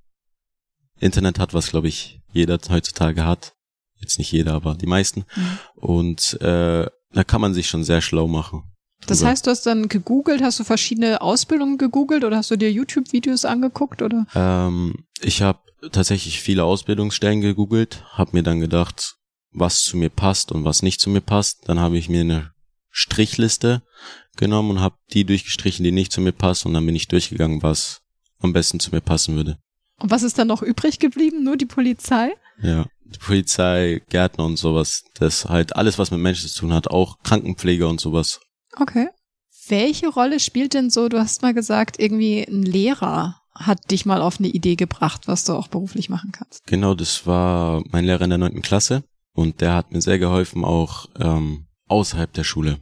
Internet 0.99 1.39
hat, 1.39 1.53
was 1.53 1.69
glaube 1.69 1.87
ich 1.87 2.21
jeder 2.31 2.59
heutzutage 2.69 3.25
hat. 3.25 3.56
Jetzt 3.99 4.19
nicht 4.19 4.31
jeder, 4.31 4.53
aber 4.53 4.75
die 4.75 4.87
meisten. 4.87 5.25
Mhm. 5.35 5.59
Und 5.75 6.41
äh, 6.41 6.87
da 7.13 7.23
kann 7.23 7.41
man 7.41 7.53
sich 7.53 7.67
schon 7.67 7.83
sehr 7.83 8.01
schlau 8.01 8.27
machen. 8.27 8.63
Das 9.05 9.23
heißt, 9.23 9.45
du 9.45 9.51
hast 9.51 9.65
dann 9.65 9.87
gegoogelt, 9.89 10.41
hast 10.41 10.59
du 10.59 10.63
verschiedene 10.63 11.21
Ausbildungen 11.21 11.77
gegoogelt 11.77 12.23
oder 12.23 12.37
hast 12.37 12.51
du 12.51 12.57
dir 12.57 12.71
YouTube-Videos 12.71 13.45
angeguckt 13.45 14.01
oder? 14.01 14.25
Ähm, 14.33 15.05
ich 15.21 15.41
habe 15.41 15.59
tatsächlich 15.91 16.41
viele 16.41 16.63
Ausbildungsstellen 16.63 17.41
gegoogelt, 17.41 18.03
habe 18.11 18.31
mir 18.33 18.43
dann 18.43 18.59
gedacht, 18.59 19.15
was 19.51 19.83
zu 19.83 19.97
mir 19.97 20.09
passt 20.09 20.51
und 20.51 20.63
was 20.63 20.81
nicht 20.81 20.99
zu 20.99 21.09
mir 21.09 21.21
passt. 21.21 21.69
Dann 21.69 21.79
habe 21.79 21.97
ich 21.97 22.09
mir 22.09 22.21
eine 22.21 22.51
Strichliste 22.89 23.83
genommen 24.35 24.71
und 24.71 24.79
habe 24.81 24.97
die 25.13 25.23
durchgestrichen, 25.23 25.83
die 25.83 25.91
nicht 25.91 26.11
zu 26.11 26.19
mir 26.19 26.31
passen. 26.31 26.69
Und 26.69 26.73
dann 26.73 26.85
bin 26.85 26.95
ich 26.95 27.07
durchgegangen, 27.07 27.63
was 27.63 28.01
am 28.39 28.53
besten 28.53 28.79
zu 28.79 28.91
mir 28.91 29.01
passen 29.01 29.35
würde. 29.35 29.57
Und 29.99 30.11
was 30.11 30.23
ist 30.23 30.37
dann 30.37 30.47
noch 30.47 30.61
übrig 30.61 30.99
geblieben? 30.99 31.43
Nur 31.43 31.57
die 31.57 31.65
Polizei? 31.65 32.31
Ja, 32.61 32.85
die 33.05 33.19
Polizei, 33.19 34.01
Gärtner 34.09 34.45
und 34.45 34.57
sowas. 34.57 35.03
Das 35.15 35.45
halt 35.45 35.75
alles, 35.75 35.97
was 35.97 36.11
mit 36.11 36.19
Menschen 36.19 36.49
zu 36.49 36.59
tun 36.59 36.73
hat, 36.73 36.87
auch 36.87 37.17
Krankenpfleger 37.23 37.87
und 37.87 37.99
sowas. 37.99 38.39
Okay. 38.75 39.09
Welche 39.69 40.07
Rolle 40.07 40.39
spielt 40.39 40.73
denn 40.73 40.89
so, 40.89 41.09
du 41.09 41.19
hast 41.19 41.41
mal 41.41 41.53
gesagt, 41.53 41.99
irgendwie 41.99 42.43
ein 42.43 42.63
Lehrer 42.63 43.41
hat 43.53 43.91
dich 43.91 44.05
mal 44.05 44.21
auf 44.21 44.39
eine 44.39 44.49
Idee 44.49 44.75
gebracht, 44.75 45.27
was 45.27 45.43
du 45.43 45.53
auch 45.53 45.67
beruflich 45.67 46.09
machen 46.09 46.31
kannst? 46.31 46.65
Genau, 46.67 46.93
das 46.93 47.25
war 47.25 47.83
mein 47.91 48.05
Lehrer 48.05 48.23
in 48.23 48.29
der 48.29 48.37
neunten 48.37 48.61
Klasse 48.61 49.03
und 49.33 49.61
der 49.61 49.73
hat 49.73 49.91
mir 49.91 50.01
sehr 50.01 50.19
geholfen, 50.19 50.63
auch 50.63 51.07
ähm, 51.19 51.65
außerhalb 51.87 52.31
der 52.33 52.43
Schule. 52.43 52.79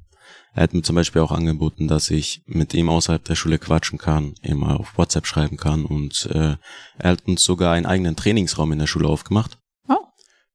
Er 0.55 0.63
hat 0.63 0.73
mir 0.73 0.81
zum 0.81 0.95
Beispiel 0.95 1.21
auch 1.21 1.33
angeboten, 1.33 1.89
dass 1.89 2.09
ich 2.09 2.41
mit 2.45 2.73
ihm 2.73 2.89
außerhalb 2.89 3.23
der 3.23 3.35
Schule 3.35 3.59
quatschen 3.59 3.99
kann, 3.99 4.35
ihm 4.41 4.59
mal 4.59 4.77
auf 4.77 4.97
WhatsApp 4.97 5.27
schreiben 5.27 5.57
kann 5.57 5.83
und 5.85 6.29
äh, 6.31 6.55
er 6.97 7.11
hat 7.11 7.27
uns 7.27 7.43
sogar 7.43 7.73
einen 7.73 7.85
eigenen 7.85 8.15
Trainingsraum 8.15 8.71
in 8.71 8.79
der 8.79 8.87
Schule 8.87 9.09
aufgemacht. 9.09 9.57
Oh. 9.89 9.97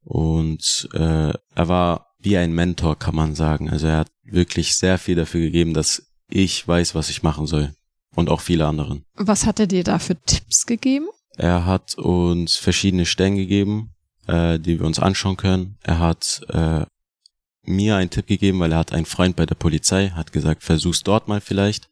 Und 0.03 0.89
äh, 0.95 1.33
er 1.55 1.69
war 1.69 2.07
wie 2.19 2.39
ein 2.39 2.53
Mentor, 2.53 2.99
kann 2.99 3.15
man 3.15 3.35
sagen. 3.35 3.69
Also 3.69 3.89
er 3.89 3.99
hat 3.99 4.11
wirklich 4.25 4.77
sehr 4.77 4.97
viel 4.97 5.17
dafür 5.17 5.41
gegeben, 5.41 5.75
dass 5.75 6.11
ich 6.29 6.67
weiß, 6.67 6.95
was 6.95 7.11
ich 7.11 7.23
machen 7.23 7.47
soll. 7.47 7.75
Und 8.17 8.29
auch 8.29 8.41
viele 8.41 8.67
anderen. 8.67 9.05
Was 9.15 9.47
hat 9.47 9.61
er 9.61 9.67
dir 9.67 9.85
da 9.85 9.99
für 9.99 10.17
Tipps 10.25 10.67
gegeben? 10.67 11.07
Er 11.37 11.65
hat 11.65 11.95
uns 11.97 12.57
verschiedene 12.57 13.07
Stellen 13.07 13.37
gegeben, 13.37 13.93
äh, 14.27 14.59
die 14.59 14.81
wir 14.81 14.87
uns 14.87 14.99
anschauen 14.99 15.37
können. 15.37 15.79
Er 15.83 16.01
hat 16.01 16.41
äh, 16.49 16.87
mir 17.63 17.97
einen 17.97 18.11
Tipp 18.11 18.27
gegeben, 18.27 18.61
weil 18.61 18.73
er 18.73 18.79
hat 18.79 18.93
einen 18.93 19.07
Freund 19.07 19.37
bei 19.37 19.47
der 19.47 19.55
Polizei, 19.55 20.11
hat 20.11 20.33
gesagt, 20.33 20.63
versuch's 20.63 21.03
dort 21.03 21.29
mal 21.29 21.41
vielleicht, 21.41 21.89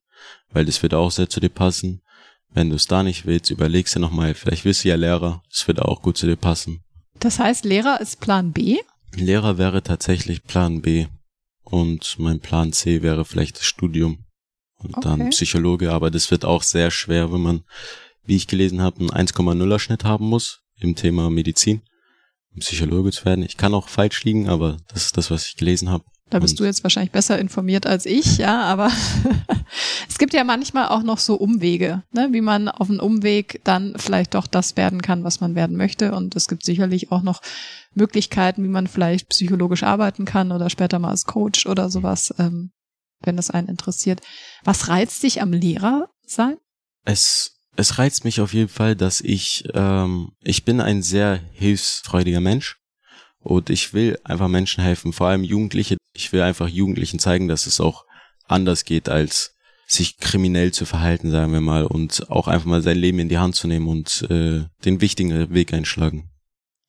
weil 0.51 0.65
das 0.65 0.83
würde 0.83 0.99
auch 0.99 1.11
sehr 1.11 1.29
zu 1.29 1.41
dir 1.41 1.51
passen. 1.51 2.03
Wenn 2.51 2.71
du 2.71 2.77
es 2.77 2.87
da 2.87 3.03
nicht 3.03 3.27
willst, 3.27 3.51
überlegst 3.51 3.95
du 3.95 4.01
nochmal, 4.01 4.35
vielleicht 4.35 4.65
willst 4.65 4.85
du 4.85 4.89
ja 4.89 4.97
Lehrer, 4.97 5.43
das 5.51 5.67
würde 5.67 5.85
auch 5.85 6.01
gut 6.03 6.17
zu 6.17 6.27
dir 6.27 6.37
passen. 6.37 6.83
Das 7.21 7.39
heißt, 7.39 7.65
Lehrer 7.65 8.01
ist 8.01 8.21
Plan 8.21 8.53
B? 8.53 8.79
Lehrer 9.15 9.59
wäre 9.59 9.83
tatsächlich 9.83 10.45
Plan 10.45 10.81
B. 10.81 11.07
und 11.65 12.17
mein 12.19 12.41
Plan 12.41 12.73
C 12.73 13.03
wäre 13.03 13.25
vielleicht 13.27 13.57
das 13.59 13.65
Studium 13.67 14.25
und 14.79 14.97
Okay. 14.97 15.09
dann 15.09 15.31
Psychologe, 15.31 15.93
aber 15.93 16.11
das 16.11 16.31
wird 16.31 16.45
auch 16.45 16.63
sehr 16.63 16.91
schwer, 16.91 17.31
wenn 17.33 17.43
man, 17.43 17.65
wie 18.25 18.37
ich 18.37 18.47
gelesen 18.47 18.81
habe, 18.81 19.01
einen 19.01 19.11
1,0er 19.11 19.79
Schnitt 19.79 20.05
haben 20.05 20.27
muss 20.27 20.61
im 20.79 20.95
Thema 20.95 21.29
Medizin, 21.29 21.83
Psychologe 22.59 23.11
zu 23.13 23.25
werden. 23.25 23.45
Ich 23.45 23.57
kann 23.57 23.75
auch 23.75 23.89
falsch 23.89 24.25
liegen, 24.25 24.49
aber 24.49 24.77
das 24.89 25.07
ist 25.07 25.17
das, 25.17 25.31
was 25.31 25.47
ich 25.49 25.57
gelesen 25.57 25.91
habe. 25.91 26.05
Da 26.31 26.41
bist 26.41 26.55
Und- 26.55 26.61
du 26.61 26.65
jetzt 26.65 26.83
wahrscheinlich 26.83 27.11
besser 27.13 27.39
informiert 27.39 27.87
als 27.87 28.05
ich, 28.05 28.37
ja, 28.37 28.61
aber 28.61 28.91
es 30.09 30.19
gibt 30.19 30.35
ja 30.35 30.45
manchmal 30.45 30.89
auch 30.89 31.03
noch 31.03 31.19
so 31.19 31.37
Umwege, 31.37 32.03
ne, 32.13 32.29
wie 32.33 32.43
man 32.43 32.69
auf 32.69 32.91
einem 32.91 33.01
Umweg 33.01 33.61
dann 33.65 33.95
vielleicht 33.97 34.35
doch 34.35 34.47
das 34.47 34.77
werden 34.77 35.01
kann, 35.01 35.25
was 35.25 35.41
man 35.41 35.55
werden 35.55 35.77
möchte. 35.77 36.13
Und 36.15 36.37
es 36.37 36.47
gibt 36.49 36.65
sicherlich 36.65 37.11
auch 37.13 37.23
noch 37.23 37.41
Möglichkeiten, 37.95 38.63
wie 38.63 38.69
man 38.69 38.87
vielleicht 38.87 39.29
psychologisch 39.31 39.83
arbeiten 39.85 40.27
kann 40.27 40.53
oder 40.53 40.69
später 40.69 40.99
mal 40.99 41.11
als 41.11 41.25
Coach 41.25 41.67
oder 41.67 41.89
sowas, 41.89 42.35
ähm, 42.39 42.73
wenn 43.23 43.37
das 43.37 43.51
einen 43.51 43.69
interessiert. 43.69 44.21
Was 44.65 44.89
reizt 44.89 45.23
dich 45.23 45.41
am 45.41 45.53
Lehrer 45.53 46.09
sein? 46.27 46.57
Es, 47.07 47.57
es 47.79 47.97
reizt 47.99 48.25
mich 48.25 48.41
auf 48.41 48.53
jeden 48.53 48.69
Fall, 48.69 48.97
dass 48.97 49.21
ich, 49.21 49.63
ähm, 49.73 50.33
ich 50.43 50.65
bin 50.65 50.81
ein 50.81 51.01
sehr 51.01 51.41
hilfsfreudiger 51.53 52.41
Mensch 52.41 52.77
und 53.39 53.71
ich 53.71 53.95
will 53.95 54.19
einfach 54.25 54.49
Menschen 54.49 54.83
helfen, 54.83 55.13
vor 55.13 55.29
allem 55.29 55.45
Jugendliche. 55.45 55.97
Ich 56.13 56.33
will 56.33 56.43
einfach 56.43 56.67
Jugendlichen 56.67 57.21
zeigen, 57.21 57.47
dass 57.47 57.67
es 57.67 57.81
auch 57.81 58.05
anders 58.49 58.85
geht, 58.85 59.09
als 59.09 59.55
sich 59.87 60.19
kriminell 60.19 60.73
zu 60.73 60.87
verhalten, 60.87 61.31
sagen 61.31 61.53
wir 61.53 61.61
mal, 61.61 61.87
und 61.87 62.29
auch 62.31 62.49
einfach 62.49 62.67
mal 62.67 62.83
sein 62.83 62.99
Leben 62.99 63.21
in 63.21 63.29
die 63.29 63.39
Hand 63.39 63.55
zu 63.55 63.69
nehmen 63.69 63.87
und 63.87 64.27
äh, 64.29 64.65
den 64.85 65.01
wichtigen 65.01 65.55
Weg 65.55 65.73
einschlagen. 65.73 66.31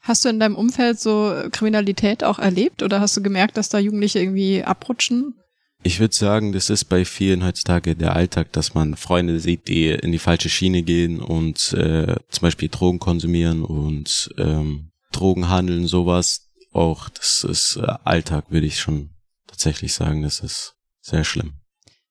Hast 0.01 0.25
du 0.25 0.29
in 0.29 0.39
deinem 0.39 0.55
Umfeld 0.55 1.00
so 1.00 1.36
Kriminalität 1.51 2.24
auch 2.24 2.39
erlebt 2.39 2.81
oder 2.81 3.00
hast 3.00 3.15
du 3.15 3.22
gemerkt, 3.22 3.58
dass 3.58 3.69
da 3.69 3.77
Jugendliche 3.77 4.17
irgendwie 4.17 4.63
abrutschen? 4.63 5.38
Ich 5.81 6.00
würde 6.00 6.15
sagen, 6.15 6.51
das 6.51 6.69
ist 6.69 6.86
bei 6.86 7.05
vielen 7.05 7.43
heutzutage 7.43 7.95
der 7.95 8.15
Alltag, 8.15 8.51
dass 8.51 8.74
man 8.74 8.98
Freunde 8.98 9.39
sieht, 9.39 9.67
die 9.67 9.88
in 9.88 10.12
die 10.12 10.19
falsche 10.19 10.50
Schiene 10.50 10.83
gehen 10.83 11.19
und 11.19 11.74
äh, 11.74 12.15
zum 12.29 12.41
Beispiel 12.41 12.67
Drogen 12.67 13.00
konsumieren 13.00 13.63
und 13.63 14.33
ähm, 14.38 14.91
Drogen 15.12 15.48
handeln, 15.50 15.88
sowas. 15.88 16.50
Auch 16.74 17.09
das 17.09 17.45
ist 17.45 17.77
äh, 17.77 17.93
Alltag, 18.03 18.45
würde 18.50 18.67
ich 18.67 18.79
schon 18.79 19.12
tatsächlich 19.48 19.93
sagen. 19.93 20.21
Das 20.21 20.41
ist 20.41 20.75
sehr 21.01 21.24
schlimm. 21.24 21.53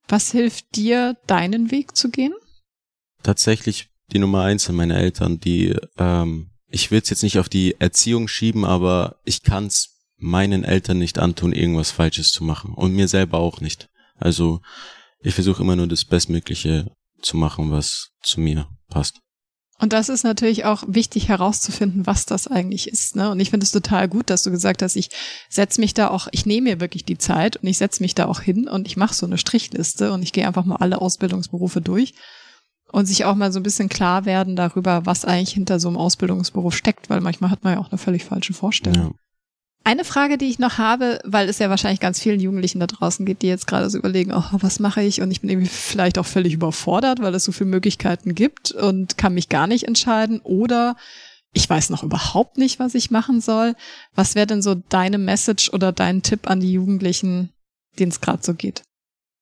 Was 0.09 0.33
hilft 0.33 0.75
dir, 0.75 1.17
deinen 1.27 1.71
Weg 1.71 1.95
zu 1.95 2.11
gehen? 2.11 2.33
Tatsächlich 3.23 3.91
die 4.13 4.19
Nummer 4.19 4.45
eins 4.45 4.65
sind 4.65 4.77
meine 4.77 4.97
Eltern, 4.97 5.39
die 5.39 5.77
ähm, 5.99 6.51
ich 6.71 6.91
will 6.91 7.01
es 7.01 7.11
jetzt 7.11 7.23
nicht 7.23 7.39
auf 7.39 7.49
die 7.49 7.77
Erziehung 7.79 8.29
schieben, 8.29 8.65
aber 8.65 9.17
ich 9.25 9.43
kann 9.43 9.67
es 9.67 9.98
meinen 10.19 10.65
Eltern 10.65 10.99
nicht 10.99 11.19
antun, 11.19 11.53
irgendwas 11.53 11.91
Falsches 11.91 12.31
zu 12.31 12.45
machen 12.45 12.75
und 12.75 12.95
mir 12.95 13.09
selber 13.09 13.39
auch 13.39 13.61
nicht. 13.61 13.89
Also 14.19 14.61
ich 15.21 15.35
versuche 15.35 15.63
immer 15.63 15.77
nur 15.77 15.87
das 15.87 16.05
Bestmögliche 16.05 16.91
zu 17.23 17.37
machen, 17.37 17.71
was 17.71 18.11
zu 18.23 18.41
mir 18.41 18.69
passt. 18.89 19.21
Und 19.81 19.93
das 19.93 20.09
ist 20.09 20.25
natürlich 20.25 20.65
auch 20.65 20.83
wichtig 20.89 21.29
herauszufinden, 21.29 22.05
was 22.05 22.27
das 22.27 22.49
eigentlich 22.49 22.89
ist. 22.89 23.15
Ne? 23.15 23.31
Und 23.31 23.39
ich 23.39 23.51
finde 23.51 23.63
es 23.63 23.71
total 23.71 24.09
gut, 24.09 24.29
dass 24.29 24.43
du 24.43 24.51
gesagt 24.51 24.83
hast, 24.83 24.97
ich 24.97 25.11
setze 25.49 25.81
mich 25.81 25.95
da 25.95 26.09
auch, 26.09 26.27
ich 26.33 26.47
nehme 26.47 26.71
mir 26.71 26.81
wirklich 26.81 27.05
die 27.05 27.19
Zeit 27.19 27.59
und 27.59 27.69
ich 27.69 27.79
setze 27.79 28.03
mich 28.03 28.17
da 28.17 28.27
auch 28.27 28.41
hin 28.41 28.69
und 28.69 28.89
ich 28.89 28.97
mache 28.97 29.15
so 29.15 29.25
eine 29.25 29.39
Strichliste 29.39 30.13
und 30.13 30.25
ich 30.25 30.33
gehe 30.33 30.49
einfach 30.49 30.65
mal 30.65 30.77
alle 30.77 31.01
Ausbildungsberufe 31.01 31.81
durch 31.81 32.15
und 32.91 33.07
sich 33.07 33.25
auch 33.25 33.37
mal 33.37 33.53
so 33.53 33.61
ein 33.61 33.63
bisschen 33.63 33.89
klar 33.89 34.25
werden 34.25 34.57
darüber, 34.57 35.07
was 35.07 35.25
eigentlich 35.25 35.55
hinter 35.55 35.79
so 35.79 35.87
einem 35.87 35.97
Ausbildungsberuf 35.97 36.75
steckt, 36.75 37.09
weil 37.09 37.21
manchmal 37.21 37.51
hat 37.51 37.63
man 37.63 37.75
ja 37.75 37.79
auch 37.79 37.93
eine 37.93 37.99
völlig 37.99 38.25
falsche 38.25 38.55
Vorstellung. 38.55 39.13
Ja. 39.13 39.28
Eine 39.89 40.05
Frage, 40.05 40.37
die 40.37 40.51
ich 40.51 40.59
noch 40.59 40.77
habe, 40.77 41.19
weil 41.25 41.49
es 41.49 41.61
ja 41.61 41.71
wahrscheinlich 41.71 41.99
ganz 41.99 42.21
vielen 42.21 42.41
Jugendlichen 42.41 42.79
da 42.79 42.87
draußen 42.87 43.25
geht, 43.25 43.41
die 43.41 43.47
jetzt 43.47 43.67
gerade 43.67 43.89
so 43.89 43.97
überlegen, 43.97 44.35
oh, 44.35 44.45
was 44.61 44.81
mache 44.81 45.01
ich? 45.01 45.23
Und 45.23 45.31
ich 45.31 45.41
bin 45.41 45.49
irgendwie 45.49 45.71
vielleicht 45.71 46.19
auch 46.19 46.27
völlig 46.27 46.53
überfordert, 46.53 47.23
weil 47.23 47.35
es 47.35 47.45
so 47.45 47.53
viele 47.53 47.71
Möglichkeiten 47.71 48.35
gibt 48.35 48.71
und 48.71 49.17
kann 49.17 49.33
mich 49.33 49.49
gar 49.49 49.67
nicht 49.67 49.85
entscheiden. 49.85 50.41
Oder 50.41 50.95
ich 51.55 51.71
weiß 51.71 51.89
noch 51.89 52.03
überhaupt 52.03 52.59
nicht, 52.59 52.79
was 52.79 52.95
ich 52.95 53.11
machen 53.11 53.41
soll. 53.41 53.77
Was 54.15 54.35
wäre 54.35 54.47
denn 54.47 54.61
so 54.61 54.75
deine 54.75 55.17
Message 55.17 55.73
oder 55.73 55.91
dein 55.91 56.21
Tipp 56.21 56.51
an 56.51 56.61
die 56.61 56.75
Jugendlichen, 56.75 57.55
denen 57.99 58.11
es 58.11 58.21
gerade 58.21 58.45
so 58.45 58.53
geht? 58.53 58.83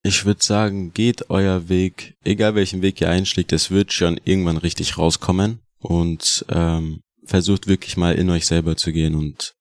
Ich 0.05 0.27
würde 0.27 0.45
sagen, 0.45 0.93
geht 0.93 1.29
euer 1.29 1.69
Weg, 1.69 2.15
egal 2.23 2.55
welchen 2.55 2.83
Weg 2.83 3.01
ihr 3.01 3.11
einschlägt, 3.11 3.53
es 3.53 3.73
wird 3.73 3.93
schon 3.93 4.21
irgendwann 4.23 4.59
richtig 4.59 4.97
rauskommen 4.97 5.59
und 5.81 6.47
ähm, 6.51 7.01
versucht 7.25 7.67
wirklich 7.67 7.97
mal 7.97 8.15
in 8.15 8.31
euch 8.31 8.47
selber 8.47 8.77
zu 8.77 8.93
gehen 8.93 9.17
und 9.17 9.56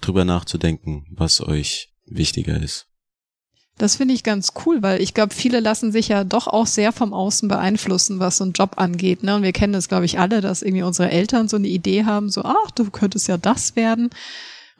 drüber 0.00 0.24
nachzudenken, 0.24 1.06
was 1.10 1.40
euch 1.40 1.90
wichtiger 2.06 2.60
ist. 2.60 2.86
Das 3.78 3.96
finde 3.96 4.12
ich 4.12 4.22
ganz 4.24 4.52
cool, 4.66 4.82
weil 4.82 5.00
ich 5.00 5.14
glaube, 5.14 5.34
viele 5.34 5.58
lassen 5.60 5.90
sich 5.90 6.08
ja 6.08 6.22
doch 6.22 6.46
auch 6.46 6.66
sehr 6.66 6.92
vom 6.92 7.14
Außen 7.14 7.48
beeinflussen, 7.48 8.18
was 8.18 8.36
so 8.36 8.44
einen 8.44 8.52
Job 8.52 8.74
angeht. 8.76 9.22
Ne? 9.22 9.36
Und 9.36 9.42
wir 9.42 9.52
kennen 9.52 9.72
das, 9.72 9.88
glaube 9.88 10.04
ich, 10.04 10.18
alle, 10.18 10.42
dass 10.42 10.60
irgendwie 10.60 10.82
unsere 10.82 11.10
Eltern 11.10 11.48
so 11.48 11.56
eine 11.56 11.68
Idee 11.68 12.04
haben, 12.04 12.28
so, 12.28 12.42
ach, 12.44 12.70
du 12.72 12.90
könntest 12.90 13.26
ja 13.26 13.38
das 13.38 13.76
werden. 13.76 14.10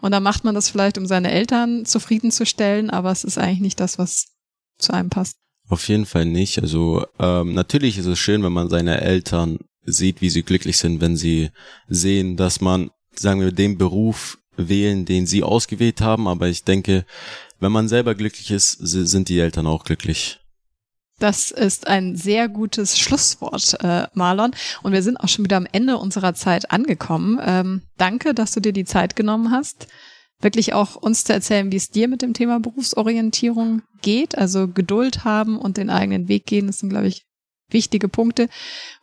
Und 0.02 0.12
dann 0.12 0.22
macht 0.22 0.44
man 0.44 0.54
das 0.54 0.68
vielleicht, 0.68 0.98
um 0.98 1.06
seine 1.06 1.30
Eltern 1.30 1.86
zufriedenzustellen, 1.86 2.90
aber 2.90 3.10
es 3.10 3.24
ist 3.24 3.38
eigentlich 3.38 3.60
nicht 3.60 3.80
das, 3.80 3.98
was 3.98 4.26
zu 4.76 4.92
einem 4.92 5.08
passt. 5.08 5.36
Auf 5.68 5.88
jeden 5.88 6.04
Fall 6.04 6.26
nicht. 6.26 6.60
Also 6.60 7.06
ähm, 7.18 7.54
natürlich 7.54 7.96
ist 7.96 8.06
es 8.06 8.18
schön, 8.18 8.42
wenn 8.42 8.52
man 8.52 8.68
seine 8.68 9.00
Eltern 9.00 9.60
sieht, 9.82 10.20
wie 10.20 10.28
sie 10.28 10.42
glücklich 10.42 10.76
sind, 10.76 11.00
wenn 11.00 11.16
sie 11.16 11.50
sehen, 11.88 12.36
dass 12.36 12.60
man, 12.60 12.90
sagen 13.14 13.40
wir, 13.40 13.52
den 13.52 13.78
Beruf 13.78 14.39
wählen, 14.68 15.04
den 15.04 15.26
sie 15.26 15.42
ausgewählt 15.42 16.00
haben. 16.00 16.28
Aber 16.28 16.48
ich 16.48 16.64
denke, 16.64 17.04
wenn 17.58 17.72
man 17.72 17.88
selber 17.88 18.14
glücklich 18.14 18.50
ist, 18.50 18.72
si- 18.72 19.06
sind 19.06 19.28
die 19.28 19.38
Eltern 19.38 19.66
auch 19.66 19.84
glücklich. 19.84 20.40
Das 21.18 21.50
ist 21.50 21.86
ein 21.86 22.16
sehr 22.16 22.48
gutes 22.48 22.98
Schlusswort, 22.98 23.76
äh, 23.84 24.06
Marlon. 24.14 24.52
Und 24.82 24.92
wir 24.92 25.02
sind 25.02 25.18
auch 25.18 25.28
schon 25.28 25.44
wieder 25.44 25.58
am 25.58 25.66
Ende 25.70 25.98
unserer 25.98 26.34
Zeit 26.34 26.70
angekommen. 26.70 27.38
Ähm, 27.44 27.82
danke, 27.98 28.32
dass 28.32 28.52
du 28.52 28.60
dir 28.60 28.72
die 28.72 28.86
Zeit 28.86 29.16
genommen 29.16 29.50
hast, 29.50 29.86
wirklich 30.40 30.72
auch 30.72 30.96
uns 30.96 31.24
zu 31.24 31.34
erzählen, 31.34 31.70
wie 31.70 31.76
es 31.76 31.90
dir 31.90 32.08
mit 32.08 32.22
dem 32.22 32.32
Thema 32.32 32.58
Berufsorientierung 32.60 33.82
geht. 34.00 34.38
Also 34.38 34.68
Geduld 34.68 35.24
haben 35.24 35.58
und 35.58 35.76
den 35.76 35.90
eigenen 35.90 36.28
Weg 36.28 36.46
gehen, 36.46 36.66
das 36.68 36.78
sind, 36.78 36.88
glaube 36.88 37.08
ich, 37.08 37.26
wichtige 37.72 38.08
Punkte. 38.08 38.48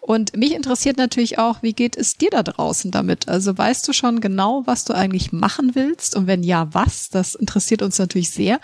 Und 0.08 0.36
mich 0.38 0.56
interessiert 0.56 0.96
natürlich 0.96 1.38
auch, 1.38 1.62
wie 1.64 1.74
geht 1.74 1.98
es 1.98 2.16
dir 2.16 2.30
da 2.30 2.42
draußen 2.42 2.92
damit? 2.92 3.28
Also 3.28 3.58
weißt 3.58 3.86
du 3.88 3.92
schon 3.92 4.22
genau, 4.22 4.64
was 4.66 4.86
du 4.86 4.94
eigentlich 4.94 5.34
machen 5.34 5.72
willst? 5.74 6.16
Und 6.16 6.28
wenn 6.28 6.44
ja, 6.44 6.74
was? 6.74 7.10
Das 7.10 7.36
interessiert 7.36 7.82
uns 7.82 8.00
natürlich 8.00 8.32
sehr. 8.32 8.62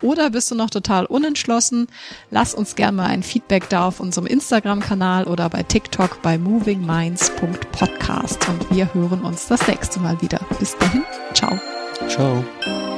Oder 0.00 0.30
bist 0.30 0.50
du 0.50 0.54
noch 0.54 0.70
total 0.70 1.04
unentschlossen? 1.04 1.88
Lass 2.30 2.54
uns 2.54 2.76
gerne 2.76 2.96
mal 2.96 3.08
ein 3.08 3.22
Feedback 3.22 3.68
da 3.68 3.86
auf 3.86 4.00
unserem 4.00 4.26
Instagram-Kanal 4.26 5.24
oder 5.24 5.50
bei 5.50 5.62
TikTok 5.62 6.22
bei 6.22 6.38
movingminds.podcast. 6.38 8.48
Und 8.48 8.70
wir 8.70 8.94
hören 8.94 9.20
uns 9.20 9.48
das 9.48 9.68
nächste 9.68 10.00
Mal 10.00 10.22
wieder. 10.22 10.40
Bis 10.58 10.78
dahin, 10.78 11.04
ciao. 11.34 11.60
Ciao. 12.08 12.95